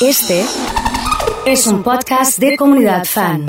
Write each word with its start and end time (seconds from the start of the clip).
Este 0.00 0.44
es 1.46 1.66
un 1.66 1.82
podcast 1.82 2.38
de 2.38 2.56
comunidad 2.56 3.04
fan. 3.04 3.46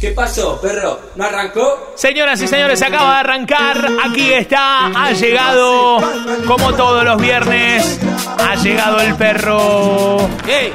¿Qué 0.00 0.10
pasó, 0.10 0.60
perro? 0.60 1.00
¿No 1.14 1.24
arrancó? 1.24 1.92
Señoras 1.96 2.40
y 2.42 2.48
señores, 2.48 2.82
acaba 2.82 3.14
de 3.14 3.20
arrancar. 3.20 3.88
Aquí 4.04 4.32
está, 4.32 4.86
ha 4.86 5.12
llegado, 5.12 5.98
como 6.46 6.74
todos 6.74 7.04
los 7.04 7.20
viernes, 7.20 7.98
ha 8.38 8.54
llegado 8.56 9.00
el 9.00 9.14
perro. 9.16 10.18
¡Ey! 10.46 10.72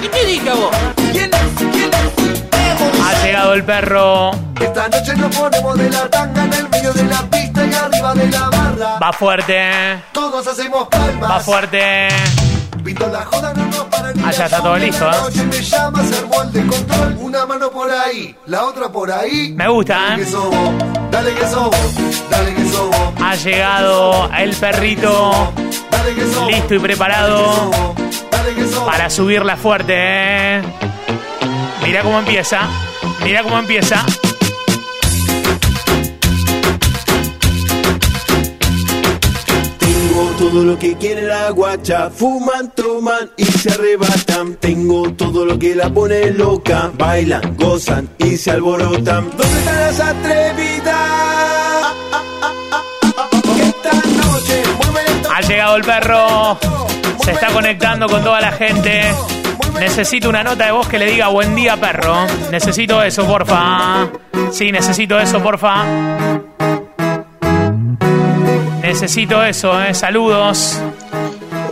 ¿Qué 0.00 0.08
te 0.08 0.24
dije 0.26 0.50
vos? 0.50 0.70
¿Quién 1.12 1.30
Ha 3.02 3.24
llegado 3.24 3.54
el 3.54 3.64
perro. 3.64 4.30
Esta 4.60 4.88
noche 4.88 5.16
nos 5.16 5.34
ponemos 5.36 5.78
de 5.78 5.90
la 5.90 6.08
tanga 6.10 6.44
en 6.44 6.52
el 6.52 6.68
medio 6.68 6.92
de 6.92 7.02
la 7.04 7.22
pista 7.30 7.66
y 7.66 7.74
arriba 7.74 8.14
de 8.14 8.28
la 8.28 8.48
barra. 8.50 8.98
Va 9.02 9.12
fuerte, 9.12 9.70
Todos 10.12 10.46
hacemos 10.46 10.86
palmas. 10.88 11.30
va 11.30 11.40
fuerte. 11.40 12.08
Pito 12.84 13.06
la 13.08 13.24
joda, 13.26 13.52
no 13.54 13.66
nos 13.66 13.84
ni 14.14 14.22
Ah, 14.24 14.30
está 14.30 14.48
todo 14.62 14.76
listo, 14.76 15.08
¿eh? 15.10 15.14
Una 17.20 17.46
mano 17.46 17.70
por 17.70 17.90
ahí, 17.90 18.34
la 18.46 18.64
otra 18.64 18.88
por 18.88 19.10
ahí. 19.10 19.52
Me 19.54 19.68
gusta, 19.68 20.16
¿eh? 20.16 20.26
dale 21.10 21.34
que 21.34 21.40
dale 22.30 22.54
que. 22.54 22.70
Ha 23.22 23.34
llegado 23.36 24.30
el 24.36 24.54
perrito, 24.54 25.52
Dale 25.90 26.14
que 26.14 26.24
listo 26.24 26.74
y 26.74 26.78
preparado 26.78 27.70
dale 28.30 28.54
que 28.54 28.64
para 28.86 29.10
subirla 29.10 29.56
fuerte. 29.56 29.94
¿eh? 29.96 30.62
Mira 31.84 32.02
cómo 32.02 32.18
empieza, 32.18 32.60
mira 33.24 33.42
cómo 33.42 33.58
empieza. 33.58 34.04
Todo 40.50 40.64
lo 40.64 40.78
que 40.78 40.96
quiere 40.96 41.22
la 41.22 41.50
guacha, 41.50 42.10
fuman, 42.10 42.72
toman 42.74 43.30
y 43.36 43.44
se 43.44 43.70
arrebatan. 43.72 44.56
Tengo 44.56 45.12
todo 45.12 45.44
lo 45.44 45.56
que 45.58 45.76
la 45.76 45.88
pone 45.90 46.32
loca, 46.32 46.90
bailan, 46.98 47.56
gozan 47.56 48.08
y 48.18 48.36
se 48.36 48.50
alborotan. 48.50 49.30
¿Dónde 49.30 49.58
están 49.58 49.80
las 49.80 50.00
atrevidas? 50.00 50.96
Ha 55.32 55.40
llegado 55.42 55.76
el 55.76 55.82
perro, 55.82 56.58
se 57.24 57.30
está 57.30 57.46
conectando 57.52 58.08
con 58.08 58.22
toda 58.24 58.40
la 58.40 58.50
gente. 58.50 59.02
Necesito 59.78 60.28
una 60.28 60.42
nota 60.42 60.66
de 60.66 60.72
voz 60.72 60.88
que 60.88 60.98
le 60.98 61.06
diga 61.06 61.28
buen 61.28 61.54
día, 61.54 61.76
perro. 61.76 62.26
Necesito 62.50 63.02
eso, 63.02 63.24
porfa. 63.24 64.08
Sí, 64.50 64.72
necesito 64.72 65.18
eso, 65.18 65.40
porfa. 65.40 65.84
Necesito 68.90 69.40
eso, 69.44 69.80
eh. 69.80 69.94
Saludos. 69.94 70.76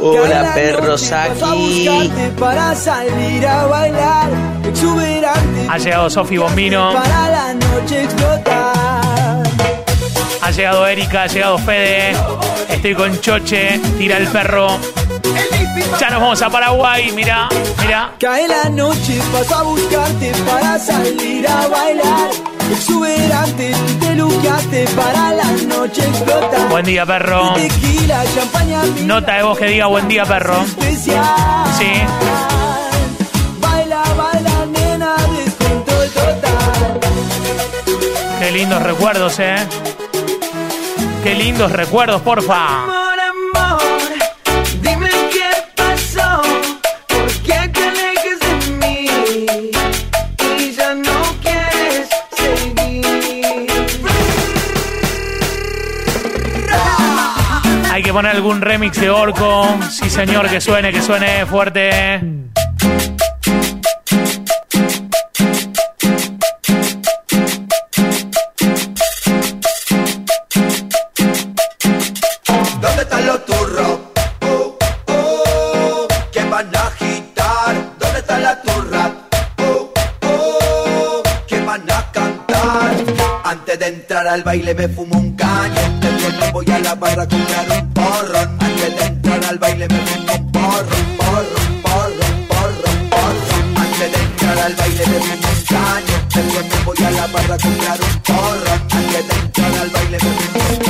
Hola 0.01 0.53
perros 0.55 1.11
aquí. 1.11 2.09
Para 2.39 2.77
salir 2.77 3.45
a 3.45 3.67
bailar, 3.67 4.31
exuberante. 4.65 5.67
Ha 5.69 5.79
llegado 5.79 6.09
Sofi 6.11 6.37
Bombino. 6.37 6.93
Para 6.93 7.29
la 7.29 7.55
noche 7.55 8.05
explotar. 8.05 9.43
Ha 10.43 10.51
llegado 10.53 10.87
Erika, 10.87 11.25
ha 11.25 11.27
llegado 11.27 11.59
Fede. 11.59 12.13
Estoy 12.69 12.95
con 12.95 13.21
Choche. 13.21 13.81
Tira 13.99 14.17
el 14.19 14.29
perro. 14.29 14.79
Ya 15.99 16.11
nos 16.11 16.21
vamos 16.21 16.41
a 16.41 16.49
Paraguay. 16.49 17.11
Mira, 17.17 17.49
mira. 17.83 18.13
Cae 18.21 18.47
la 18.47 18.69
noche, 18.69 19.21
paso 19.33 19.57
a 19.57 19.63
buscarte 19.65 20.33
para 20.47 20.79
salir 20.79 21.49
a 21.49 21.67
bailar. 21.67 22.31
Exuberante, 22.73 23.73
tú 23.73 23.95
te 24.07 24.15
luqueaste 24.15 24.85
para 24.97 25.33
la 25.33 25.45
noche 25.67 26.03
explotar. 26.03 26.69
Buen 26.69 26.85
día, 26.85 27.07
perro. 27.07 27.55
Tequila, 27.55 28.23
champaña, 28.35 28.83
Nota 29.05 29.35
de 29.35 29.43
voz 29.43 29.59
que 29.59 29.67
diga 29.67 29.87
buen 29.87 30.07
día, 30.09 30.25
perro. 30.25 30.61
especial. 30.63 31.25
Sí. 31.79 31.93
Baila, 33.61 34.03
baila, 34.17 34.67
nena, 34.67 35.17
descontrol 35.45 36.09
total. 36.11 37.01
Qué 38.41 38.51
lindos 38.53 38.83
recuerdos, 38.83 39.39
eh. 39.41 39.57
Qué 41.23 41.34
lindos 41.34 41.73
recuerdos, 41.73 42.21
porfa. 42.23 43.08
Poner 58.19 58.34
algún 58.34 58.61
remix 58.61 59.01
de 59.01 59.11
Orco. 59.11 59.79
Sí, 59.89 60.11
señor, 60.11 60.49
que 60.51 60.61
suene, 60.61 60.91
que 60.91 61.01
suene 61.01 61.47
fuerte. 61.47 62.19
¿Dónde 72.81 73.03
están 73.03 73.25
los 73.25 73.47
turros? 73.47 74.01
Oh, 74.41 74.78
oh, 75.07 76.09
que 76.33 76.43
van 76.43 76.75
a 76.75 76.87
agitar. 76.89 77.77
¿Dónde 78.01 78.19
está 78.19 78.39
la 78.41 78.62
turra? 78.62 79.12
Oh, 79.59 79.93
oh, 80.23 81.23
que 81.47 81.61
van 81.61 81.83
a 81.89 82.11
cantar. 82.11 82.97
Antes 83.45 83.78
de 83.78 83.87
entrar 83.87 84.27
al 84.27 84.43
baile 84.43 84.75
me 84.75 84.89
fumo 84.89 85.17
un 85.17 85.37
caño. 85.37 85.88
Me 86.37 86.53
voy 86.53 86.71
a 86.71 86.78
la 86.81 86.94
barra 86.94 87.22
a 87.22 87.28
comprar 87.28 87.66
un 87.71 87.93
porro. 87.94 88.39
Antes 88.39 88.97
de 88.97 89.05
entrar 89.06 89.44
al 89.47 89.59
baile 89.59 89.89
me 89.89 89.99
fumo 90.00 90.53
porro, 90.53 90.97
porro, 91.16 91.59
porro, 91.83 92.27
porro, 92.49 92.91
porro. 93.09 93.56
Antes 93.77 94.12
de 94.12 94.19
entrar 94.19 94.59
al 94.59 94.75
baile 94.75 95.06
me 95.06 95.19
fumo 95.21 95.49
un 95.49 95.65
caño. 95.65 96.16
Me 96.69 96.84
voy 96.84 97.06
a 97.06 97.11
la 97.11 97.27
barra 97.28 97.55
a 97.55 97.59
comprar 97.59 97.99
un 98.00 98.21
porro. 98.21 98.72
Antes 98.72 99.28
de 99.28 99.34
entrar 99.41 99.75
al 99.81 99.91
baile 99.91 100.19
me 100.22 100.31
fumo 100.31 100.69
un 100.69 100.88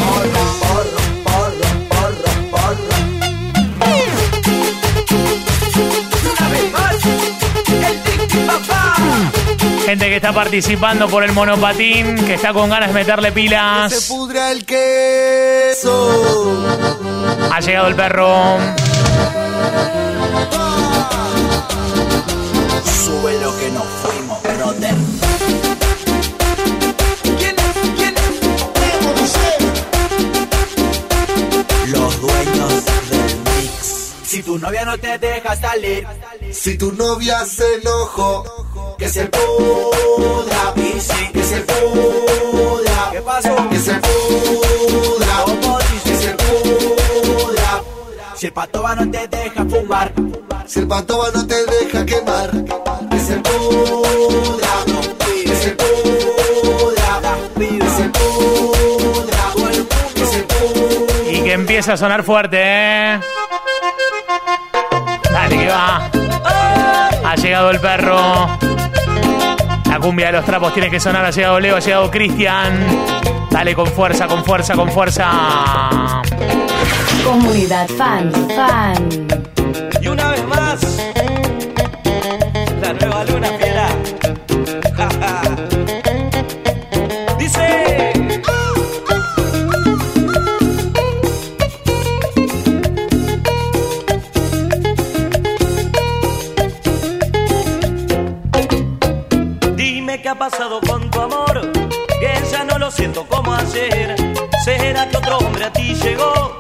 Gente 9.89 10.05
que 10.11 10.17
está 10.17 10.35
participando 10.35 11.09
por 11.09 11.25
el 11.25 11.33
monopatín, 11.33 12.15
que 12.27 12.35
está 12.35 12.53
con 12.53 12.69
ganas 12.69 12.89
de 12.89 12.95
meterle 12.95 13.29
Se 13.29 13.33
pilas. 13.33 14.05
pudra 14.07 14.53
el 14.53 14.67
queso. 14.67 16.13
Ha 17.51 17.59
llegado 17.61 17.89
el 17.89 17.97
perro. 17.97 18.59
Sube 22.85 23.41
lo 23.41 23.59
que 23.59 23.71
nos 23.71 23.87
fuimos, 24.03 24.43
brother. 24.43 24.95
¿Quién 27.39 27.57
es? 27.57 27.77
¿Quién 27.97 28.15
es? 28.19 28.25
Los 31.93 32.21
dueños 32.21 32.85
del 33.11 33.37
mix. 33.39 34.13
Si 34.27 34.43
tu 34.43 34.59
novia 34.59 34.85
no 34.85 34.99
te 34.99 35.17
deja 35.17 35.57
salir, 35.57 36.07
Si 36.53 36.77
tu 36.77 36.93
novia 36.93 37.43
se 37.47 37.65
enojó, 37.77 38.58
que 39.09 39.15
se 39.15 39.25
pudra. 39.27 40.73
Y 40.77 41.01
sí, 41.01 41.33
que 41.33 41.43
se 41.43 41.61
pudra. 41.61 43.09
¿Qué 43.11 43.21
pasó? 43.23 43.57
que 43.71 43.79
se 43.79 43.95
pudra, 43.95 45.35
¿Cómo 45.47 45.79
dice? 45.79 46.03
que 46.05 46.15
se 46.17 46.31
pudra. 46.35 47.83
Si 48.35 48.47
el 48.47 48.53
patoba 48.53 48.95
no 48.97 49.11
te 49.11 49.29
deja 49.29 49.65
fumar, 49.65 50.13
Si 50.67 50.81
el 50.81 50.89
patoba 50.89 51.31
no 51.35 51.47
te 51.47 51.65
deja 51.65 52.05
quemar, 52.05 52.51
que 53.11 53.19
se 53.19 53.37
pudra, 53.37 54.69
que 55.47 55.57
se 55.57 55.71
pudra, 55.71 57.21
que 57.57 57.91
se 57.97 58.05
pudra, 58.11 59.43
que 60.15 60.27
se 60.27 60.43
pudra. 60.43 61.33
Y 61.33 61.43
que 61.43 61.53
empieza 61.55 61.95
a 61.95 61.97
sonar 61.97 62.23
fuerte, 62.25 62.59
eh. 62.61 63.21
Dale, 65.33 65.57
que 65.57 65.69
va. 65.69 66.11
Ha 67.25 67.37
llegado 67.37 67.71
el 67.71 67.81
perro. 67.81 68.78
La 69.99 70.05
cumbia 70.05 70.27
de 70.27 70.33
los 70.35 70.45
trapos 70.45 70.73
tiene 70.73 70.89
que 70.89 71.01
sonar. 71.01 71.25
Ha 71.25 71.31
llegado 71.31 71.59
Leo, 71.59 71.75
ha 71.75 71.81
llegado 71.81 72.09
Cristian. 72.09 72.87
Dale 73.51 73.75
con 73.75 73.89
fuerza, 73.89 74.29
con 74.29 74.45
fuerza, 74.45 74.75
con 74.75 74.89
fuerza. 74.93 76.23
Comunidad 77.25 77.89
fan, 77.89 78.31
fan. 78.55 79.27
Y 80.01 80.07
una 80.07 80.31
vez 80.31 80.47
más, 80.47 80.99
la 82.81 82.93
nueva 82.93 83.25
luna 83.25 83.49
¿Será 104.99 105.11
que 105.11 105.17
otro 105.17 105.39
hombre 105.39 105.65
a 105.65 105.73
ti 105.73 105.95
llegó 105.95 106.59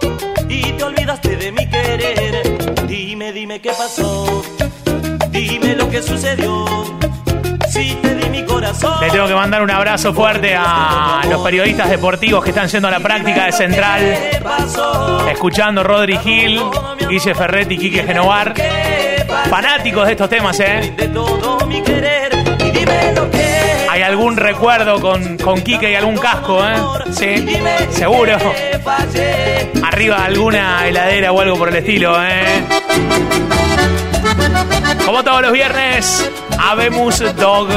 y 0.48 0.70
te 0.70 0.84
olvidaste 0.84 1.36
de 1.36 1.50
mi 1.50 1.66
querer? 1.66 2.86
Dime, 2.86 3.32
dime 3.32 3.60
qué 3.60 3.70
pasó. 3.70 4.44
sucedió. 6.00 6.64
Si 7.68 7.96
te 8.00 8.14
di 8.14 8.30
mi 8.30 8.44
corazón. 8.44 9.00
Le 9.00 9.10
tengo 9.10 9.26
que 9.26 9.34
mandar 9.34 9.60
un 9.60 9.72
abrazo 9.72 10.14
fuerte 10.14 10.54
a 10.56 11.22
los 11.28 11.42
periodistas 11.42 11.90
deportivos 11.90 12.44
que 12.44 12.50
están 12.50 12.68
yendo 12.68 12.86
a 12.86 12.92
la 12.92 13.00
práctica 13.00 13.46
de 13.46 13.50
Central. 13.50 14.16
Escuchando 15.28 15.82
Rodri 15.82 16.16
Gil, 16.18 16.60
Guille 17.08 17.34
Ferretti 17.34 17.76
Quique 17.76 18.04
Genovar. 18.04 18.54
Fanáticos 19.50 20.06
de 20.06 20.12
estos 20.12 20.28
temas, 20.28 20.60
¿eh? 20.60 20.94
De 20.96 21.08
todo 21.08 21.66
mi 21.66 21.82
querer. 21.82 22.30
Y 22.60 22.70
dime 22.70 23.12
lo 23.16 23.28
que. 23.32 23.37
¿Hay 24.08 24.14
algún 24.14 24.38
recuerdo 24.38 25.02
con, 25.02 25.36
con 25.36 25.60
Quique 25.60 25.90
y 25.90 25.94
algún 25.94 26.16
casco, 26.16 26.66
eh? 26.66 26.76
Sí, 27.10 27.46
seguro. 27.90 28.38
Arriba 29.84 30.24
alguna 30.24 30.88
heladera 30.88 31.30
o 31.30 31.38
algo 31.38 31.58
por 31.58 31.68
el 31.68 31.76
estilo, 31.76 32.16
¿eh? 32.24 32.64
Como 35.04 35.22
todos 35.22 35.42
los 35.42 35.52
viernes, 35.52 36.30
Habemos 36.58 37.18
Dog. 37.36 37.68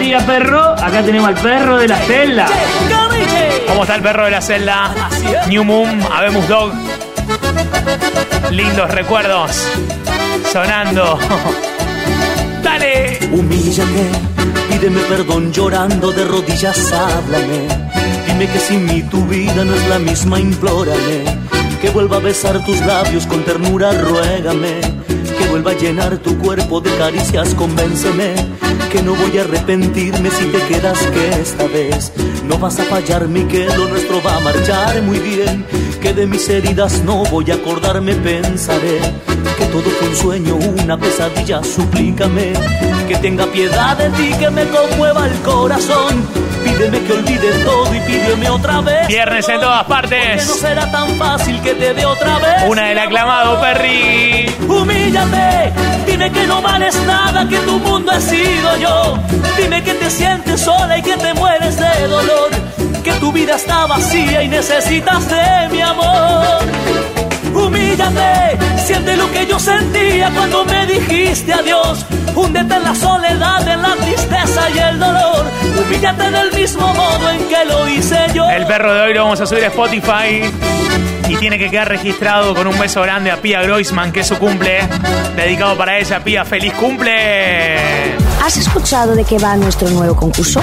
Diga 0.00 0.20
perro, 0.20 0.72
acá 0.72 1.02
tenemos 1.02 1.28
al 1.28 1.34
perro 1.34 1.76
de 1.76 1.88
la 1.88 1.98
celda. 1.98 2.46
¿Cómo 3.66 3.82
está 3.82 3.96
el 3.96 4.02
perro 4.02 4.24
de 4.24 4.30
la 4.30 4.40
celda? 4.40 4.94
New 5.48 5.64
Moon, 5.64 6.00
Habemos 6.14 6.48
Dog. 6.48 6.72
Lindos 8.52 8.90
recuerdos 8.90 9.68
sonando. 10.50 11.18
Dale. 12.62 13.18
Humíllate, 13.30 14.35
pídeme 14.78 15.00
perdón 15.08 15.52
llorando 15.52 16.12
de 16.12 16.24
rodillas, 16.24 16.92
háblame. 16.92 17.66
Dime 18.26 18.46
que 18.46 18.58
sin 18.58 18.84
mí 18.84 19.02
tu 19.10 19.24
vida 19.24 19.64
no 19.64 19.74
es 19.74 19.88
la 19.88 19.98
misma, 19.98 20.38
implórame. 20.38 21.24
Que 21.80 21.88
vuelva 21.90 22.18
a 22.18 22.20
besar 22.20 22.62
tus 22.64 22.78
labios 22.80 23.26
con 23.26 23.42
ternura, 23.42 23.92
ruégame. 23.92 24.80
Que 25.38 25.48
vuelva 25.48 25.70
a 25.70 25.74
llenar 25.74 26.18
tu 26.18 26.36
cuerpo 26.38 26.80
de 26.82 26.94
caricias, 26.96 27.54
convénceme. 27.54 28.34
Que 28.92 29.02
no 29.02 29.14
voy 29.14 29.38
a 29.38 29.42
arrepentirme 29.42 30.30
si 30.30 30.44
te 30.46 30.58
quedas, 30.66 30.98
que 31.06 31.40
esta 31.40 31.66
vez 31.66 32.12
no 32.44 32.58
vas 32.58 32.78
a 32.78 32.84
fallarme 32.84 33.40
y 33.40 33.44
que 33.44 33.66
lo 33.66 33.88
nuestro 33.88 34.22
va 34.22 34.36
a 34.36 34.40
marchar 34.40 35.00
muy 35.02 35.18
bien. 35.18 35.64
Que 36.02 36.12
de 36.12 36.26
mis 36.26 36.48
heridas 36.50 37.02
no 37.02 37.24
voy 37.24 37.50
a 37.50 37.54
acordarme, 37.54 38.14
pensaré 38.14 39.00
que 39.58 39.64
todo 39.66 39.82
fue 39.82 40.08
un 40.08 40.16
sueño, 40.16 40.54
una 40.82 40.96
pesadilla, 40.96 41.62
suplícame 41.64 42.52
que 43.06 43.16
tenga 43.16 43.46
piedad 43.46 43.96
de 43.96 44.10
ti, 44.10 44.32
que 44.38 44.50
me 44.50 44.64
conmueva 44.68 45.26
el 45.26 45.34
corazón. 45.42 46.26
Pídeme 46.64 47.00
que 47.04 47.12
olvide 47.12 47.52
todo 47.64 47.94
y 47.94 48.00
pídeme 48.00 48.50
otra 48.50 48.80
vez. 48.80 49.06
Viernes 49.06 49.48
en 49.48 49.60
todas 49.60 49.84
Que 49.84 49.88
no 49.88 49.88
partes. 49.88 50.44
será 50.60 50.90
tan 50.90 51.08
fácil 51.16 51.60
que 51.62 51.74
te 51.74 51.94
dé 51.94 52.04
otra 52.04 52.38
vez. 52.38 52.64
Una 52.68 52.86
del 52.86 52.98
aclamado 52.98 53.60
Perry. 53.60 54.52
Humíllate, 54.68 55.72
dime 56.06 56.32
que 56.32 56.46
no 56.46 56.60
vales 56.60 56.96
nada, 57.06 57.48
que 57.48 57.58
tu 57.58 57.78
mundo 57.78 58.10
he 58.12 58.20
sido 58.20 58.76
yo. 58.78 59.18
Dime 59.56 59.82
que 59.84 59.94
te 59.94 60.10
sientes 60.10 60.60
sola 60.60 60.98
y 60.98 61.02
que 61.02 61.16
te 61.16 61.32
mueres 61.34 61.78
de 61.78 62.08
dolor. 62.08 62.50
Que 63.04 63.12
tu 63.14 63.30
vida 63.30 63.54
está 63.54 63.86
vacía 63.86 64.42
y 64.42 64.48
necesitas 64.48 65.28
de 65.28 65.68
mi 65.70 65.80
amor. 65.80 67.15
Humíllate, 67.66 68.58
siente 68.84 69.16
lo 69.16 69.30
que 69.32 69.44
yo 69.46 69.58
sentía 69.58 70.30
cuando 70.30 70.64
me 70.64 70.86
dijiste 70.86 71.52
adiós. 71.52 72.06
Húndete 72.34 72.74
en 72.76 72.82
la 72.84 72.94
soledad, 72.94 73.66
en 73.66 73.82
la 73.82 73.96
tristeza 73.96 74.70
y 74.70 74.78
el 74.78 74.98
dolor. 75.00 75.46
Humíllate 75.84 76.30
del 76.30 76.52
mismo 76.52 76.94
modo 76.94 77.30
en 77.30 77.48
que 77.48 77.64
lo 77.64 77.88
hice 77.88 78.18
yo. 78.32 78.48
El 78.48 78.66
perro 78.66 78.94
de 78.94 79.00
hoy 79.00 79.14
lo 79.14 79.24
vamos 79.24 79.40
a 79.40 79.46
subir 79.46 79.64
a 79.64 79.68
Spotify. 79.68 80.42
Y 81.28 81.36
tiene 81.38 81.58
que 81.58 81.68
quedar 81.68 81.88
registrado 81.88 82.54
con 82.54 82.68
un 82.68 82.78
beso 82.78 83.02
grande 83.02 83.32
a 83.32 83.38
Pia 83.38 83.60
Groisman, 83.62 84.12
que 84.12 84.20
es 84.20 84.28
su 84.28 84.38
cumple. 84.38 84.80
Dedicado 85.34 85.76
para 85.76 85.98
ella, 85.98 86.22
Pia, 86.22 86.44
feliz 86.44 86.72
cumple. 86.74 88.14
¿Has 88.44 88.56
escuchado 88.56 89.16
de 89.16 89.24
qué 89.24 89.38
va 89.38 89.56
nuestro 89.56 89.90
nuevo 89.90 90.14
concurso? 90.14 90.60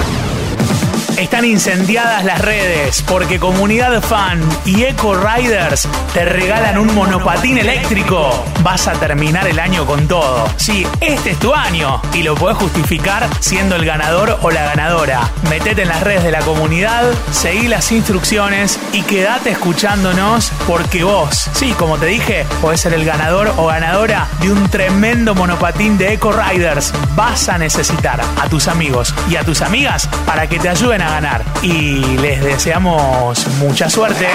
Están 1.18 1.44
incendiadas 1.44 2.24
las 2.24 2.40
redes 2.40 3.04
porque 3.06 3.38
Comunidad 3.38 4.02
Fan 4.02 4.40
y 4.64 4.82
Eco 4.82 5.14
Riders 5.14 5.88
te 6.12 6.24
regalan 6.24 6.76
un 6.76 6.92
monopatín 6.92 7.56
eléctrico. 7.56 8.44
Vas 8.62 8.88
a 8.88 8.94
terminar 8.94 9.46
el 9.46 9.60
año 9.60 9.86
con 9.86 10.08
todo. 10.08 10.48
Sí, 10.56 10.84
este 11.00 11.30
es 11.30 11.38
tu 11.38 11.54
año 11.54 12.02
y 12.14 12.24
lo 12.24 12.34
podés 12.34 12.56
justificar 12.58 13.28
siendo 13.38 13.76
el 13.76 13.84
ganador 13.84 14.40
o 14.42 14.50
la 14.50 14.64
ganadora. 14.64 15.30
Metete 15.48 15.82
en 15.82 15.88
las 15.88 16.02
redes 16.02 16.24
de 16.24 16.32
la 16.32 16.40
comunidad, 16.40 17.04
seguí 17.30 17.68
las 17.68 17.92
instrucciones 17.92 18.80
y 18.92 19.02
quédate 19.02 19.50
escuchándonos 19.50 20.50
porque 20.66 21.04
vos, 21.04 21.48
sí, 21.52 21.74
como 21.78 21.96
te 21.96 22.06
dije, 22.06 22.44
podés 22.60 22.80
ser 22.80 22.92
el 22.92 23.04
ganador 23.04 23.54
o 23.56 23.66
ganadora 23.66 24.26
de 24.40 24.50
un 24.50 24.68
tremendo 24.68 25.36
monopatín 25.36 25.96
de 25.96 26.14
Eco 26.14 26.32
Riders. 26.32 26.92
Vas 27.14 27.48
a 27.48 27.56
necesitar 27.56 28.20
a 28.20 28.48
tus 28.48 28.66
amigos 28.66 29.14
y 29.30 29.36
a 29.36 29.44
tus 29.44 29.62
amigas 29.62 30.08
para 30.26 30.48
que 30.48 30.58
te 30.58 30.68
ayuden 30.68 31.03
a 31.04 31.10
ganar. 31.10 31.44
Y 31.62 32.16
les 32.18 32.42
deseamos 32.42 33.46
mucha 33.58 33.88
suerte. 33.88 34.28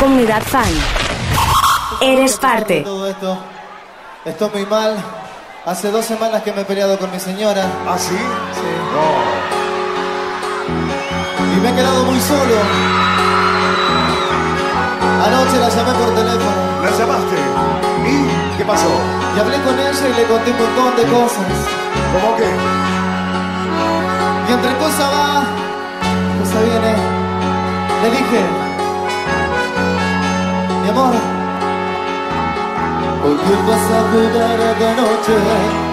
Comunidad 0.00 0.42
Fan. 0.42 0.70
Eres 2.00 2.36
parte. 2.36 2.82
Todo 2.82 3.08
esto, 3.08 3.38
estoy 4.24 4.50
muy 4.50 4.66
mal. 4.66 4.96
Hace 5.64 5.90
dos 5.90 6.04
semanas 6.04 6.42
que 6.42 6.52
me 6.52 6.62
he 6.62 6.64
peleado 6.64 6.98
con 6.98 7.10
mi 7.10 7.18
señora. 7.18 7.66
¿Ah, 7.88 7.98
sí? 7.98 8.16
Y 11.56 11.60
me 11.60 11.70
he 11.70 11.74
quedado 11.74 12.04
muy 12.04 12.20
solo. 12.20 12.56
Anoche 15.26 15.58
la 15.58 15.68
llamé 15.68 15.92
por 15.92 16.14
teléfono. 16.14 16.66
¿La 16.82 16.90
llamaste? 16.90 17.36
¿Y 18.06 18.56
qué 18.58 18.64
pasó? 18.64 18.90
Y 19.36 19.40
hablé 19.40 19.60
con 19.62 19.78
ella 19.78 20.08
y 20.08 20.14
le 20.14 20.24
conté 20.26 20.50
un 20.52 20.58
montón 20.58 20.96
de 20.96 21.02
cosas. 21.10 21.46
¿Cómo 22.12 22.36
que? 22.36 22.48
Y 24.48 24.52
entre 24.52 24.76
cosa 24.76 25.10
va, 25.10 25.44
viene. 26.62 26.92
Le 28.02 28.08
dije, 28.10 28.40
mi 30.82 30.88
amor, 30.88 31.14
¿por 33.22 33.36
qué 33.44 33.54
vas 33.68 33.86
a 33.96 34.00
jugar 34.10 34.58
de 34.82 34.90
noche 35.00 35.34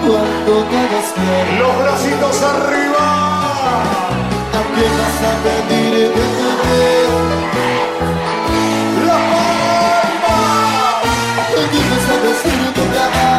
cuando 0.04 0.52
te 0.70 0.80
despiertes? 0.94 1.58
¡Los 1.58 1.72
bracitos 1.78 2.36
arriba! 2.42 3.06
¿A 4.52 4.62
quién 4.74 4.92
vas 5.00 5.20
a 5.30 5.32
pedir 5.44 6.12
que 6.12 6.26
te 6.40 6.50
dé? 6.62 6.96
¡La 9.06 9.18
palma! 9.32 10.38
¿A 11.60 11.64
quién 11.70 11.86
vas 11.90 12.06
a 12.08 12.16
decir 12.26 12.60
que 12.74 12.84
te 12.92 12.98
ama? 13.06 13.30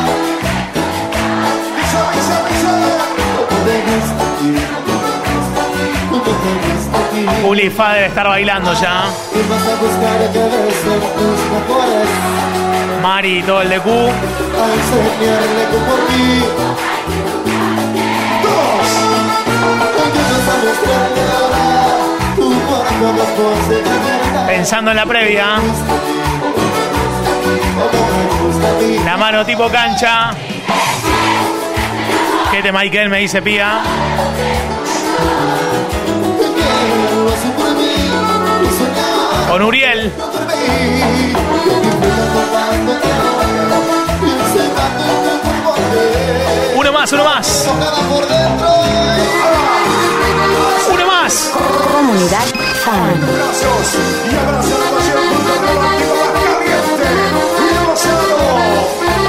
¡Pisa, 1.75 2.01
pisa, 2.11 2.37
pisa! 2.47 2.73
¿Cómo 3.47 3.61
te 3.65 3.75
gusta 3.87 4.23
aquí? 4.29 4.51
¿Cómo 4.71 4.93
te 4.95 5.15
gusta 5.29 5.61
aquí? 5.61 5.85
Juli 6.45 6.84
Fa 7.75 7.93
debe 7.93 8.07
estar 8.07 8.27
bailando 8.27 8.73
ya. 8.73 9.03
¿Qué 9.33 9.41
vas 9.49 9.61
a 9.67 9.75
buscar 9.75 10.31
que? 10.31 10.39
Mari 13.01 13.39
y 13.39 13.43
todo 13.43 13.61
el 13.61 13.69
de 13.69 13.79
Q. 13.79 13.89
Pensando 24.47 24.91
en 24.91 24.97
la 24.97 25.05
previa. 25.05 25.45
La 29.05 29.17
mano 29.17 29.45
tipo 29.45 29.67
cancha. 29.69 30.31
¿Qué 32.51 32.61
te 32.61 32.71
Michael 32.71 33.09
me 33.09 33.19
dice 33.19 33.41
Pía? 33.41 33.81
Por 39.55 39.63
volver 39.63 40.11
Uno 46.75 46.91
más, 46.91 47.13
uno 47.13 47.23
más. 47.23 47.69
Uno 50.91 51.07
más. 51.07 51.53
Comunidad 51.93 52.45
Fan. 52.83 53.21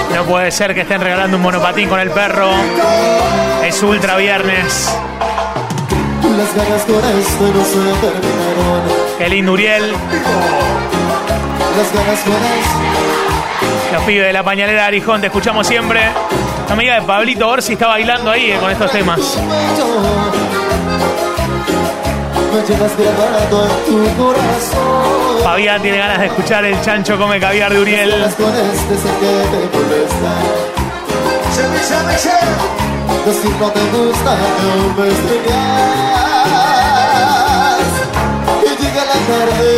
Con. 0.08 0.16
No 0.16 0.24
puede 0.24 0.50
ser 0.50 0.74
que 0.74 0.80
estén 0.80 1.00
regalando 1.00 1.36
un 1.36 1.42
monopatín 1.44 1.88
con 1.88 2.00
el 2.00 2.10
perro. 2.10 2.50
Es 3.62 3.80
ultra 3.80 4.16
viernes. 4.16 4.92
Las 6.36 6.54
ganas 6.54 6.82
con 6.82 6.96
esto 6.96 7.44
no 7.54 7.64
se 7.64 7.78
terminaron 8.00 9.30
lindo 9.30 9.52
Uriel. 9.52 9.92
Las 11.76 11.94
ganas 11.94 12.20
con 12.20 12.34
esto 12.34 13.92
Los 13.94 14.02
pibes 14.04 14.26
de 14.26 14.32
la 14.34 14.42
pañalera 14.42 14.82
de 14.82 14.86
Arijón, 14.86 15.22
te 15.22 15.28
escuchamos 15.28 15.66
siempre. 15.66 16.00
La 16.68 16.74
amiga 16.74 16.94
de 16.96 17.02
Pablito 17.02 17.48
Orsi 17.48 17.72
está 17.72 17.86
bailando 17.86 18.30
ahí 18.30 18.50
eh, 18.50 18.58
con 18.60 18.70
estos 18.70 18.90
temas. 18.92 19.20
Fabián 25.42 25.80
tiene 25.80 25.98
ganas 25.98 26.18
de 26.20 26.26
escuchar 26.26 26.64
el 26.66 26.80
chancho 26.82 27.16
come 27.18 27.40
caviar 27.40 27.72
de 27.72 27.80
Uriel. 27.80 28.20
Las 28.20 28.34
con 28.34 28.54
este 28.54 28.94
te 33.26 33.32
si 33.32 33.48
no 33.48 33.56
gusta 33.56 34.36
no 34.36 34.94
me 34.94 36.25
extrañas. 36.46 37.78
Que 38.62 38.70
llega 38.82 39.02
la 39.04 39.12
tarde. 39.12 39.70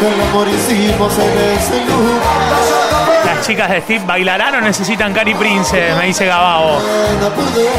Que 0.00 0.06
el 0.06 0.20
amor 0.28 0.46
hicimos 0.48 1.12
en 1.18 1.34
ese 1.56 1.76
lugar. 1.86 3.24
Las 3.24 3.38
chicas 3.46 3.68
de 3.70 3.80
Steve 3.80 4.04
bailarán 4.06 4.54
o 4.56 4.60
necesitan 4.60 5.12
Cari 5.12 5.34
Prince, 5.34 5.94
me 5.98 6.06
dice 6.06 6.26
Gabao. 6.26 6.78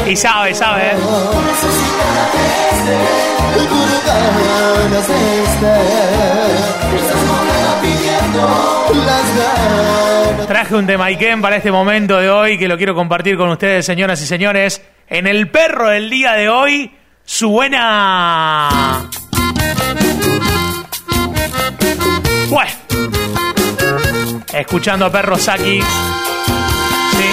Y 0.06 0.16
sabe, 0.16 0.54
sabe. 0.54 0.92
y 3.56 3.60
Traje 10.48 10.74
un 10.74 10.86
Temaiken 10.86 11.42
para 11.42 11.56
este 11.56 11.70
momento 11.70 12.16
de 12.16 12.30
hoy 12.30 12.56
que 12.56 12.68
lo 12.68 12.78
quiero 12.78 12.94
compartir 12.94 13.36
con 13.36 13.50
ustedes, 13.50 13.84
señoras 13.84 14.22
y 14.22 14.26
señores. 14.26 14.80
En 15.06 15.26
el 15.26 15.50
perro 15.50 15.90
del 15.90 16.08
día 16.08 16.32
de 16.32 16.48
hoy, 16.48 16.90
su 17.22 17.50
buena. 17.50 19.10
Bueno. 22.48 22.70
Escuchando 24.50 25.04
a 25.04 25.12
Perro 25.12 25.36
Saki. 25.36 25.82
Sí. 25.82 27.28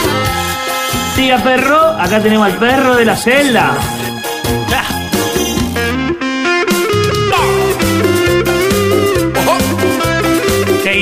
Siga 1.15 1.37
perro, 1.37 1.91
acá 1.97 2.19
tenemos 2.19 2.47
al 2.47 2.57
perro 2.57 2.95
de 2.97 3.05
la 3.05 3.15
celda. 3.15 3.77
Ah. 4.73 4.83
Qué 10.83 10.97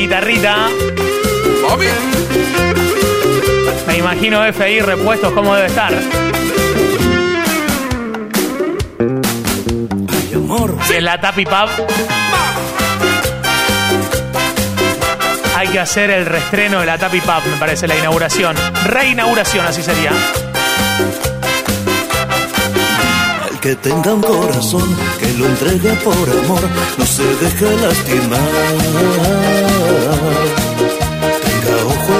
Me 3.87 3.97
imagino 3.97 4.43
FI 4.53 4.81
repuestos 4.81 5.31
cómo 5.33 5.55
debe 5.55 5.67
estar. 5.67 5.93
Si 10.87 10.93
en 10.95 11.05
la 11.05 11.19
Tapi 11.19 11.45
Pub 11.45 11.69
hay 15.55 15.67
que 15.69 15.79
hacer 15.79 16.09
el 16.09 16.25
restreno 16.25 16.81
de 16.81 16.85
la 16.85 16.97
Tapi 16.97 17.21
Pub, 17.21 17.45
me 17.49 17.57
parece, 17.57 17.87
la 17.87 17.95
inauguración. 17.97 18.55
Reinauguración, 18.85 19.65
así 19.65 19.81
sería. 19.81 20.11
El 23.49 23.59
que 23.59 23.75
tenga 23.75 24.13
un 24.13 24.21
corazón, 24.21 24.95
que 25.19 25.33
lo 25.33 25.45
entregue 25.45 25.93
por 26.03 26.13
amor, 26.13 26.61
no 26.97 27.05
se 27.05 27.23
deje 27.23 27.75
lastimar. 27.81 28.39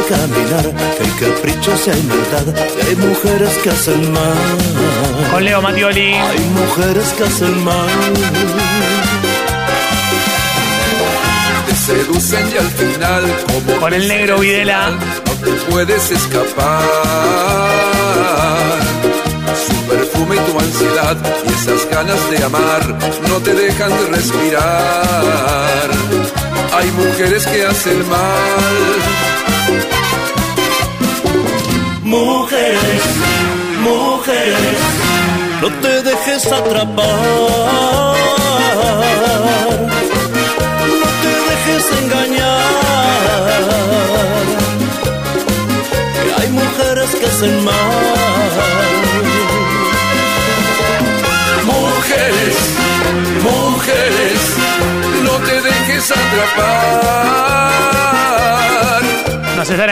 Al 0.03 0.10
caminar, 0.10 0.65
que 0.98 1.03
el 1.03 1.15
capricho 1.15 1.77
sea 1.77 1.95
maldad, 1.95 2.43
y 2.77 2.88
hay 2.88 2.95
mujeres 2.98 3.57
que 3.60 3.69
hacen 3.69 4.12
mal. 4.12 4.33
Con 5.31 5.45
Leo 5.45 5.62
Matioli. 5.62 6.13
Hay 6.13 6.39
mujeres 6.39 7.13
que 7.13 7.24
hacen 7.24 7.63
mal. 7.63 7.88
te 11.67 11.75
seducen 11.75 12.51
y 12.53 12.57
al 12.57 12.69
final 12.69 13.24
como 13.48 13.79
Con 13.79 13.93
el 13.93 14.07
negro 14.07 14.39
Videla. 14.39 14.89
no 14.89 15.33
te 15.41 15.51
puedes 15.72 16.12
escapar 16.12 16.83
su 19.65 19.75
perfume 19.89 20.36
y 20.36 20.39
tu 20.39 20.60
ansiedad 20.60 21.17
y 21.48 21.53
esas 21.53 21.89
ganas 21.89 22.29
de 22.29 22.43
amar 22.43 23.00
no 23.29 23.38
te 23.38 23.53
dejan 23.53 23.89
de 23.89 24.05
respirar 24.07 25.89
hay 26.74 26.91
mujeres 26.91 27.45
que 27.45 27.65
hacen 27.65 28.10
mal 28.10 29.32
Mujeres, 32.03 33.03
mujeres, 33.79 34.77
no 35.62 35.69
te 35.81 36.03
dejes 36.03 36.45
atrapar. 36.48 37.03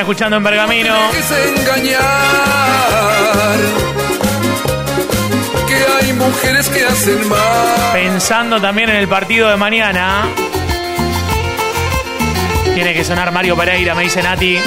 Escuchando 0.02 0.38
en 0.38 0.44
Pergamino. 0.44 0.94
engañar. 1.60 2.00
Que 5.68 6.06
hay 6.06 6.14
mujeres 6.14 6.70
que 6.70 6.84
hacen 6.84 7.30
mal. 7.30 7.92
Pensando 7.94 8.60
también 8.60 8.90
en 8.90 8.98
el 8.98 9.08
partido 9.08 9.50
de 9.50 9.58
mañana. 9.58 10.28
Tiene 12.74 12.94
que 12.94 13.04
sonar 13.04 13.32
Mario 13.32 13.56
Pereira, 13.56 13.96
me 13.96 14.04
dice 14.04 14.22
Nati. 14.24 14.60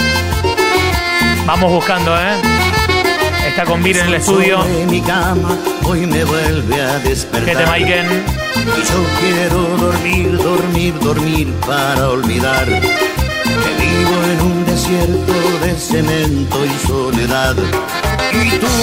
Vamos 1.46 1.70
buscando, 1.70 2.16
¿eh? 2.16 2.36
Está 3.48 3.64
con 3.64 3.82
Vir 3.82 3.98
en 3.98 4.06
el 4.06 4.14
estudio. 4.14 4.64
Mi 4.88 5.00
cama 5.00 5.58
hoy 5.84 6.06
me 6.06 6.24
vuelve 6.24 6.80
a 6.80 6.98
despertar. 7.00 7.50
¿Qué 7.50 7.56
te, 7.56 7.66
Maiken? 7.66 8.06
Y 8.56 8.82
yo 8.82 9.04
quiero 9.20 9.58
dormir, 9.76 10.38
dormir, 10.38 10.94
dormir 11.00 11.52
para 11.66 12.08
olvidar 12.08 12.66
vivo 13.96 14.16
en 14.32 14.40
un 14.40 14.64
desierto 14.64 15.34
de 15.62 15.74
cemento 15.78 16.58
y 16.64 16.86
soledad. 16.86 17.56
Y 18.32 18.50
tú, 18.62 18.76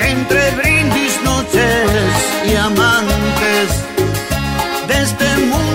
entre 0.00 0.50
brindis, 0.52 1.14
noches 1.24 2.10
y 2.50 2.56
amantes 2.56 3.68
de 4.88 5.02
este 5.02 5.28
mundo 5.52 5.73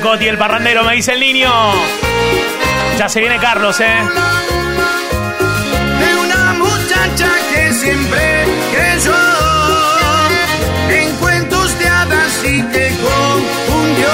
Coti 0.00 0.26
el 0.26 0.36
parrandero, 0.36 0.84
me 0.84 0.94
dice 0.94 1.12
el 1.12 1.20
niño. 1.20 1.50
Ya 2.98 3.08
se 3.08 3.20
viene 3.20 3.38
Carlos, 3.38 3.80
¿eh? 3.80 3.98
de 5.98 6.16
una 6.16 6.52
muchacha 6.54 7.28
que 7.50 7.72
siempre 7.72 8.44
creyó 8.74 9.14
en 10.90 11.16
cuentos 11.16 11.78
de 11.78 11.88
hadas 11.88 12.44
y 12.44 12.62
que 12.62 12.90
confundió 13.00 14.08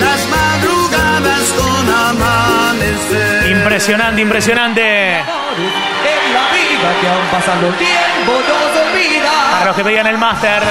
las 0.00 0.26
madrugadas 0.28 1.42
con 1.56 1.94
amanecer. 1.94 3.50
Impresionante, 3.50 4.20
impresionante. 4.20 5.18
En 5.18 6.34
la 6.34 6.48
vida 6.52 7.00
que 7.00 7.08
aún 7.08 7.26
pasando 7.30 7.68
el 7.68 7.74
tiempo 7.74 8.32
no 8.48 8.72
se 8.72 8.80
olvida. 8.88 9.30
Para 9.52 9.64
los 9.66 9.76
que 9.76 9.82
veían 9.82 10.06
el 10.06 10.18
máster. 10.18 10.62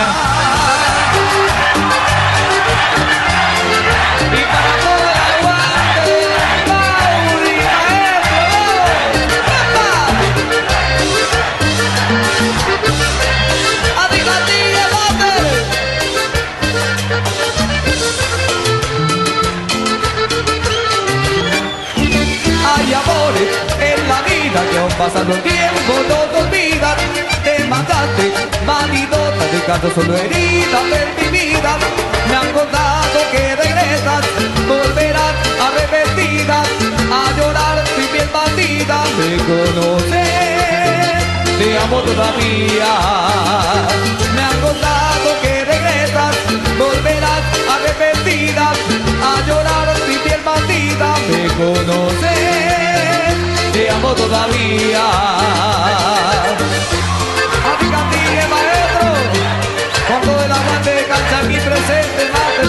Pasando 24.98 25.34
el 25.34 25.42
tiempo 25.44 25.94
no 26.10 26.18
se 26.32 26.44
olvidan. 26.44 26.98
Te 27.44 27.64
mataste, 27.66 28.34
malidota, 28.66 29.46
dejando 29.52 29.92
solo 29.92 30.18
heridas 30.18 30.84
en. 30.92 31.78
Me 32.28 32.36
han 32.36 32.52
contado 32.52 33.20
que 33.32 33.56
regresas, 33.56 34.26
volverás 34.68 35.36
arrepentidas 35.68 36.68
a 37.12 37.38
llorar 37.38 37.84
mi 37.98 38.06
piel 38.06 38.30
bandida. 38.34 39.04
Me 39.18 39.38
conoces, 39.50 41.24
te 41.60 41.78
amo 41.78 42.02
todavía. 42.02 42.94
Me 44.36 44.42
han 44.42 44.60
contado 44.62 45.28
que 45.42 45.66
regresas, 45.66 46.36
volverás 46.78 47.44
arrepentidas 47.76 48.78
a 49.24 49.48
llorar 49.48 49.88
mi 50.08 50.18
piel 50.18 50.42
conocer, 51.58 52.47
te 54.08 54.14
amo 54.14 54.16
todavía. 54.16 55.06
Sigue 58.12 58.48
maestro, 58.48 59.08
con 60.08 60.22
todo 60.22 60.42
el 60.46 60.52
aguante 60.52 60.90
de 60.90 61.04
cancha 61.06 61.38
aquí 61.40 61.58
presente, 61.58 62.22
más 62.34 62.52
de 62.58 62.66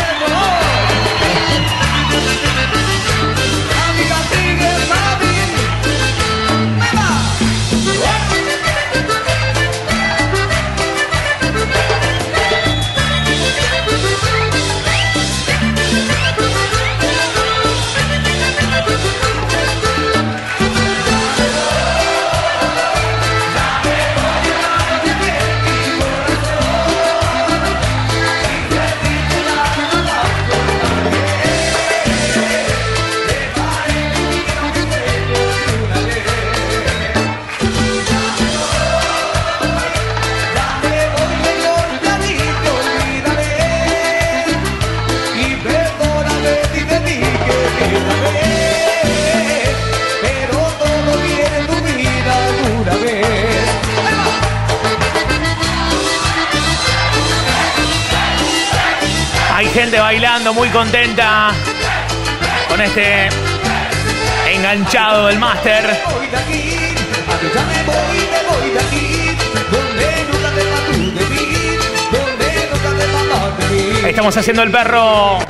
Muy 60.52 60.68
contenta 60.70 61.52
con 62.68 62.80
este 62.80 63.28
enganchado 64.52 65.28
del 65.28 65.38
máster. 65.38 65.96
Voy 66.10 66.26
de 66.26 66.36
aquí, 66.36 66.74
a 74.36 75.47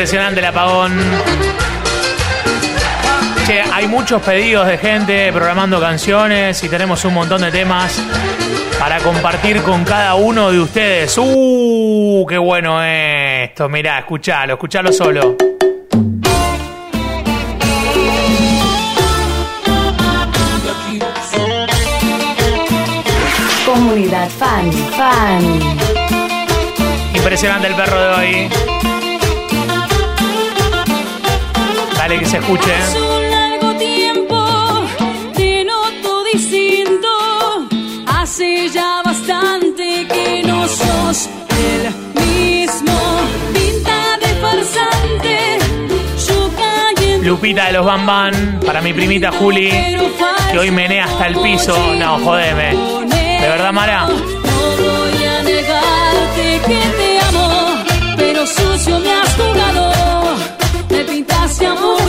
impresionante 0.00 0.40
el 0.40 0.46
apagón. 0.46 0.98
Che, 3.44 3.60
hay 3.60 3.86
muchos 3.86 4.22
pedidos 4.22 4.66
de 4.66 4.78
gente 4.78 5.30
programando 5.30 5.78
canciones 5.78 6.64
y 6.64 6.70
tenemos 6.70 7.04
un 7.04 7.12
montón 7.12 7.42
de 7.42 7.50
temas 7.50 8.00
para 8.78 8.98
compartir 9.00 9.60
con 9.60 9.84
cada 9.84 10.14
uno 10.14 10.50
de 10.50 10.58
ustedes. 10.58 11.18
¡Uh! 11.18 12.24
¡Qué 12.26 12.38
bueno 12.38 12.82
esto! 12.82 13.68
Mirá, 13.68 13.98
escuchalo, 13.98 14.54
escuchalo 14.54 14.90
solo. 14.90 15.36
Comunidad 23.66 24.30
fan, 24.30 24.72
fan. 24.72 25.60
Impresionante 27.14 27.66
el 27.66 27.74
perro 27.74 28.00
de 28.00 28.08
hoy. 28.08 28.50
Dale 32.10 32.22
que 32.22 32.28
se 32.28 32.38
escuche. 32.38 32.74
Hace 32.74 33.00
un 33.00 33.30
largo 33.30 33.72
tiempo 33.76 34.84
te 35.36 35.64
noto 35.64 36.24
distinto. 36.32 37.08
Hace 38.04 38.68
ya 38.68 39.00
bastante 39.04 40.08
que 40.08 40.42
no 40.44 40.66
sos 40.66 41.28
el 41.68 41.94
mismo. 42.20 42.98
Pinta 43.54 44.18
de 44.22 44.26
farsante. 44.40 45.58
Yo 46.26 46.50
caí 46.56 47.12
en 47.12 47.20
tu 47.20 47.28
Lupita 47.28 47.66
de 47.66 47.72
los 47.74 47.86
Bamban, 47.86 48.58
para 48.66 48.80
mi 48.80 48.92
primita 48.92 49.30
Juli, 49.30 49.70
que 50.50 50.58
hoy 50.58 50.72
menea 50.72 51.04
hasta 51.04 51.28
el 51.28 51.36
piso. 51.38 51.94
No, 51.94 52.18
jodeme. 52.18 52.74
¿De 53.06 53.46
verdad, 53.46 53.72
Mara? 53.72 54.08
No 54.08 54.14
voy 54.16 55.24
a 55.26 55.42
negarte 55.44 56.60
que 56.66 56.80
te 56.98 57.20
amo, 57.20 57.84
pero 58.16 58.44
sucio 58.48 58.98
me 58.98 59.12
has 59.12 59.32
jugado. 59.36 59.90
Me 60.90 61.04
pintaste 61.04 61.66
amor 61.66 61.99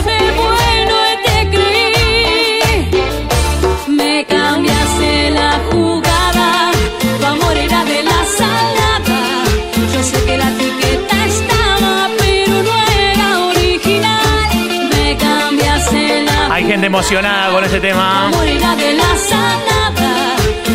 Yo 10.02 10.08
sé 10.08 10.24
que 10.24 10.36
la 10.36 10.48
etiqueta 10.48 11.26
estaba, 11.26 12.08
pero 12.18 12.60
no 12.64 12.74
era 12.98 13.46
original. 13.46 14.90
Me 14.90 15.16
cambiaste 15.16 16.22
la 16.22 16.52
Hay 16.52 16.64
gente 16.64 16.86
emocionada 16.86 17.52
con 17.52 17.62
este 17.62 17.78
tema. 17.78 18.28
de 18.32 18.94
la 18.94 19.16
sanada. 19.16 20.34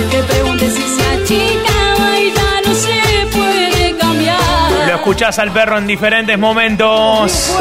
Que 0.09 0.23
pregunte 0.23 0.71
si 0.71 0.81
se 0.81 1.05
achicaba 1.09 2.19
y 2.19 2.31
ya 2.31 2.61
no 2.69 2.73
se 2.73 3.37
puede 3.37 3.95
Lo 4.87 4.95
escuchás 4.95 5.39
al 5.39 5.51
perro 5.51 5.77
en 5.77 5.87
diferentes 5.87 6.39
momentos. 6.39 7.51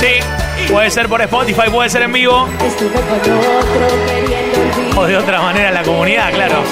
Sí, 0.00 0.72
puede 0.72 0.90
ser 0.90 1.10
por 1.10 1.20
Spotify, 1.20 1.68
puede 1.70 1.90
ser 1.90 2.00
en 2.00 2.14
vivo. 2.14 2.48
Estuve 2.66 2.92
con 2.92 3.02
otro 3.02 3.88
queriendo 4.06 4.58
olvidar. 4.58 4.98
O 4.98 5.06
de 5.06 5.16
otra 5.18 5.42
manera 5.42 5.68
en 5.68 5.74
la 5.74 5.82
comunidad, 5.82 6.32
claro. 6.32 6.62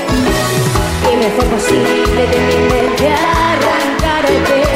Y 1.13 1.17
me 1.17 1.31
fue 1.33 1.45
posible 1.45 2.27
de 2.29 2.39
mi 2.39 2.69
gotta 4.23 4.72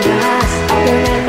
y 0.00 1.21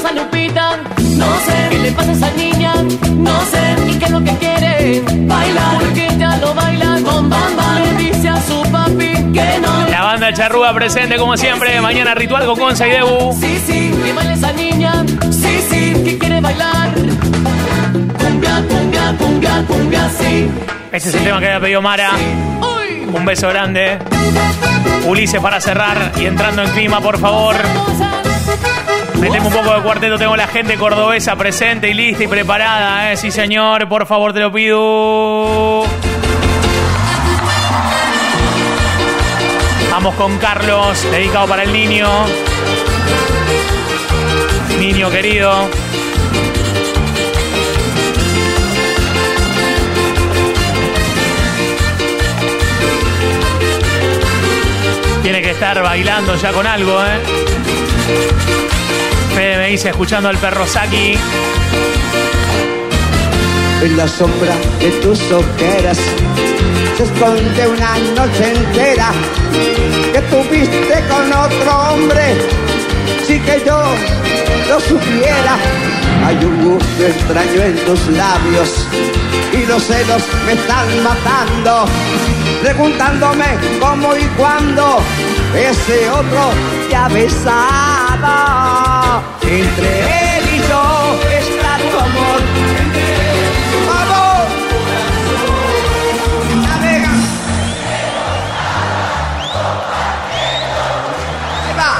pasa 0.00 0.08
a 0.08 0.12
Lupita? 0.12 0.76
No 1.16 1.26
sé. 1.40 1.68
¿Qué 1.70 1.78
le 1.78 1.92
pasa 1.92 2.10
a 2.10 2.12
esa 2.12 2.30
niña? 2.32 2.74
No 3.16 3.40
sé. 3.46 3.90
¿Y 3.90 3.98
qué 3.98 4.04
es 4.04 4.10
lo 4.10 4.24
que 4.24 4.34
quiere? 4.36 5.02
Bailar. 5.26 5.78
Porque 5.78 6.08
ya 6.18 6.36
lo 6.36 6.54
baila 6.54 6.98
con 7.04 7.28
Bamba. 7.28 7.80
Le 7.80 8.04
dice 8.04 8.28
a 8.28 8.40
su 8.40 8.62
papi 8.70 9.12
que 9.32 9.58
no. 9.60 9.88
La 9.90 10.02
banda 10.02 10.32
charrúa 10.32 10.72
presente 10.74 11.16
como 11.16 11.36
siempre. 11.36 11.80
Mañana 11.80 12.14
ritual 12.14 12.46
con 12.46 12.58
Gonza 12.58 12.86
y 12.88 12.90
Debu. 12.92 13.32
Sí, 13.38 13.60
sí, 13.66 13.94
que 14.04 14.12
baila 14.12 14.32
esa 14.32 14.52
niña. 14.52 15.04
Sí, 15.30 15.60
sí, 15.68 16.02
que 16.04 16.18
quiere 16.18 16.40
bailar. 16.40 16.90
Cumbia, 18.18 18.64
cumbia, 18.68 19.14
cumbia, 19.18 19.64
cumbia, 19.66 20.10
sí. 20.18 20.50
Ese 20.92 21.08
es 21.10 21.14
el 21.14 21.24
tema 21.24 21.40
que 21.40 21.46
había 21.46 21.60
pedido 21.60 21.82
Mara. 21.82 22.10
Un 23.12 23.24
beso 23.24 23.48
grande. 23.48 23.98
Ulises 25.06 25.40
para 25.40 25.60
cerrar 25.60 26.12
y 26.20 26.26
entrando 26.26 26.62
en 26.62 26.70
clima, 26.70 27.00
por 27.00 27.18
favor. 27.18 27.56
Metemos 29.20 29.48
un 29.48 29.60
poco 29.60 29.74
de 29.74 29.82
cuarteto, 29.82 30.16
tengo 30.16 30.34
la 30.34 30.46
gente 30.46 30.76
cordobesa 30.76 31.36
presente 31.36 31.90
y 31.90 31.94
lista 31.94 32.24
y 32.24 32.26
preparada, 32.26 33.12
¿eh? 33.12 33.16
Sí, 33.18 33.30
señor, 33.30 33.86
por 33.86 34.06
favor, 34.06 34.32
te 34.32 34.40
lo 34.40 34.50
pido. 34.50 35.84
Vamos 39.90 40.14
con 40.14 40.38
Carlos, 40.38 41.06
dedicado 41.10 41.46
para 41.46 41.64
el 41.64 41.72
niño. 41.72 42.08
Niño 44.78 45.10
querido. 45.10 45.68
Tiene 55.22 55.42
que 55.42 55.50
estar 55.50 55.82
bailando 55.82 56.34
ya 56.36 56.52
con 56.52 56.66
algo, 56.66 57.04
¿eh? 57.04 58.79
Me 59.40 59.68
dice, 59.68 59.88
escuchando 59.88 60.28
al 60.28 60.36
perro 60.36 60.66
Saki. 60.66 61.16
En 63.82 63.96
la 63.96 64.06
sombra 64.06 64.54
de 64.78 64.90
tus 65.00 65.18
ojeras 65.32 65.98
se 66.98 67.04
esconde 67.04 67.68
una 67.68 67.96
noche 68.14 68.52
entera 68.54 69.12
que 70.12 70.20
tuviste 70.20 71.02
con 71.08 71.32
otro 71.32 71.78
hombre. 71.88 72.36
Si 73.26 73.40
que 73.40 73.62
yo 73.64 73.82
lo 74.68 74.78
supiera, 74.78 75.56
hay 76.26 76.36
un 76.44 76.62
gusto 76.62 77.06
extraño 77.06 77.62
en 77.62 77.76
tus 77.86 78.08
labios 78.08 78.86
y 79.54 79.64
los 79.64 79.82
celos 79.82 80.22
me 80.44 80.52
están 80.52 81.02
matando, 81.02 81.86
preguntándome 82.62 83.56
cómo 83.80 84.14
y 84.14 84.24
cuándo 84.36 84.98
ese 85.56 86.10
otro 86.10 86.50
te 86.90 86.94
ha 86.94 87.08
besado. 87.08 88.10
Entre 89.52 90.38
él 90.38 90.44
y 90.54 90.58
yo 90.68 91.18
está 91.28 91.76
tu 91.78 91.98
amor. 91.98 92.40
¡Vamos! 93.88 94.46
Navega. 96.68 97.14
Ahí 101.66 101.74
va. 101.76 101.92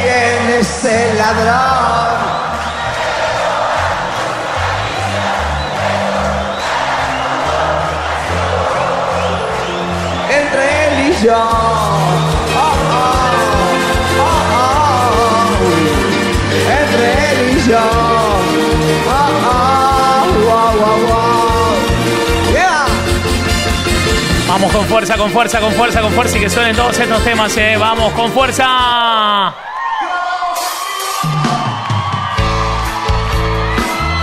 ¿Quién 0.00 0.42
es 0.58 0.84
el 0.86 1.18
ladrón? 1.18 2.22
Entre 10.30 10.62
él 10.86 10.94
y 11.10 11.22
yo. 11.22 11.71
Vamos 24.62 24.76
con 24.76 24.86
fuerza, 24.86 25.16
con 25.16 25.30
fuerza, 25.32 25.58
con 25.60 25.72
fuerza, 25.72 26.00
con 26.00 26.12
fuerza 26.12 26.38
y 26.38 26.40
que 26.40 26.48
suenen 26.48 26.76
todos 26.76 26.96
estos 26.96 27.24
temas, 27.24 27.56
¿eh? 27.56 27.76
Vamos 27.76 28.12
con 28.12 28.30
fuerza. 28.30 29.52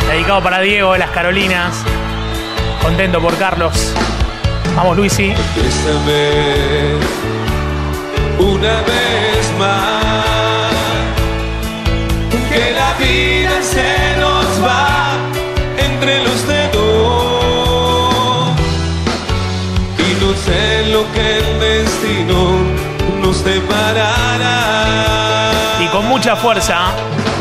Dedicado 0.08 0.41
para 0.41 0.62
Diego 0.62 0.93
de 0.93 0.99
las 0.99 1.10
Carolinas. 1.10 1.84
Contento 2.82 3.19
por 3.19 3.38
Carlos. 3.38 3.93
Vamos, 4.78 4.95
Luisi. 4.95 5.34
Creo 20.99 21.12
que 21.13 21.38
el 21.38 21.59
destino 21.59 22.57
nos 23.21 23.38
separará. 23.38 24.73
Y 25.79 25.88
con 25.88 26.07
mucha 26.07 26.35
fuerza. 26.35 26.91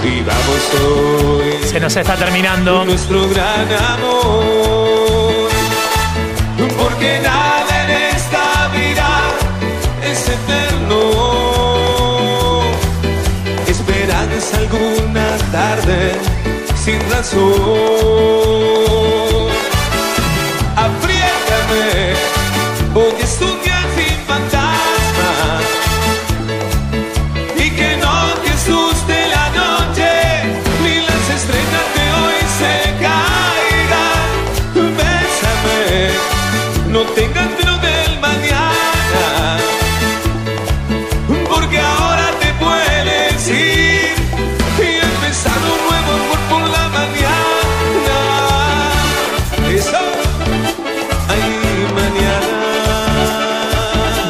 Y 0.02 0.20
vamos 0.20 0.70
hoy. 0.84 1.58
Se 1.64 1.80
nos 1.80 1.96
está 1.96 2.14
terminando. 2.16 2.84
Nuestro 2.84 3.28
gran 3.28 3.66
amor. 3.94 5.48
Porque 6.78 7.20
nada 7.22 7.84
en 7.84 7.90
esta 8.14 8.68
vida 8.68 9.08
es 10.04 10.28
eterno. 10.28 11.00
Esperanza 13.66 14.56
alguna 14.58 15.36
tarde 15.50 16.12
sin 16.76 17.00
razón. 17.10 18.97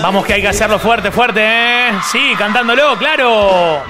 Vamos 0.09 0.25
que 0.25 0.33
hay 0.33 0.41
que 0.41 0.49
hacerlo 0.49 0.79
fuerte, 0.79 1.11
fuerte, 1.11 1.43
¿eh? 1.45 1.91
Sí, 2.11 2.33
cantándolo, 2.39 2.97
claro. 2.97 3.83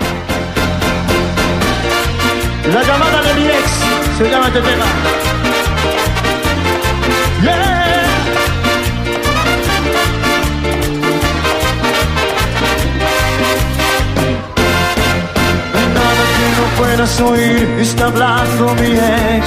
La 2.75 2.83
llamada 2.83 3.23
de 3.23 3.35
mi 3.35 3.47
ex 3.47 3.71
se 4.19 4.29
llama 4.29 4.49
este 4.49 4.61
tema. 4.61 4.85
Yeah. 7.41 7.79
Puedas 16.79 17.21
oír 17.21 17.77
está 17.81 18.07
hablando 18.07 18.75
mi 18.75 18.89
ex. 18.89 19.47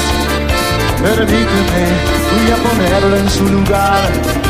Permíteme, 1.03 1.84
voy 2.31 2.51
a 2.51 2.55
ponerla 2.63 3.17
en 3.17 3.29
su 3.29 3.43
lugar. 3.49 4.40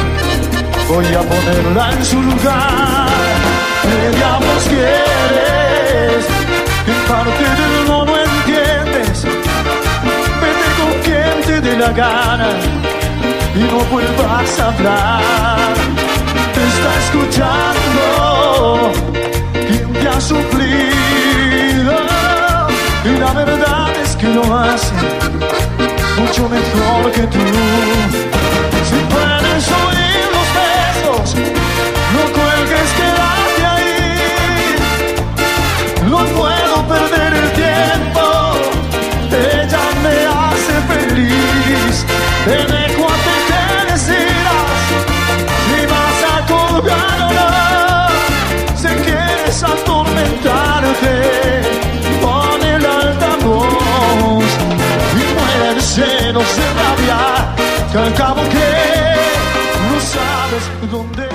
Voy 0.94 1.06
a 1.06 1.22
ponerla 1.22 1.94
en 1.94 2.04
su 2.06 2.22
lugar. 2.22 3.08
¿Qué 3.82 4.10
diablos 4.18 4.64
quieres? 4.68 6.26
Que 6.86 6.92
parte 7.10 7.44
del 7.60 7.76
no 7.88 8.04
no 8.04 8.14
entiendes. 8.18 9.24
Vete 10.42 10.70
con 10.80 10.92
quien 11.06 11.36
te 11.46 11.62
dé 11.62 11.78
la 11.78 11.92
gana 11.94 12.50
y 13.56 13.60
no 13.72 13.80
vuelvas 13.90 14.60
a 14.60 14.68
hablar. 14.68 15.76
Te 16.56 16.62
está 16.74 16.92
escuchando 17.06 18.92
quien 19.54 19.94
te 19.94 20.10
ha 20.10 20.20
suplido. 20.20 21.96
Y 23.06 23.12
la 23.18 23.32
verdad 23.32 23.88
es 24.04 24.18
que 24.18 24.28
lo 24.28 24.44
hace 24.58 24.94
mucho 26.20 26.50
mejor 26.50 27.12
que 27.14 27.24
tú. 27.28 27.40
Si 28.90 28.98
puedes 29.10 29.72
oír 29.72 30.01
no 31.18 32.22
cuelgues, 32.38 32.90
quédate 33.00 33.62
ahí. 33.74 34.76
No 36.10 36.20
puedo 36.40 36.76
perder 36.88 37.32
el 37.34 37.50
tiempo, 37.52 38.24
ella 39.30 39.86
me 40.04 40.16
hace 40.40 40.76
feliz. 40.92 41.94
Te 42.46 42.58
dejo 42.74 43.04
a 43.06 43.16
ti 43.26 43.36
que 43.50 43.64
decidas 43.92 44.70
si 45.68 45.80
vas 45.94 46.20
a 46.34 46.38
colgar 46.54 47.18
o 47.28 47.30
no. 47.38 47.52
Si 48.82 48.92
quieres 49.06 49.58
atormentarte, 49.64 51.14
pon 52.22 52.62
el 52.64 52.84
altavoz 52.86 54.50
y 55.14 55.24
muere 55.36 55.70
de 55.76 55.82
celos 55.82 56.50
de 56.58 56.68
rabia, 56.80 57.22
que 57.92 57.98
al 57.98 58.14
cabo 58.14 58.42
que 58.50 58.61
dónde 60.92 61.31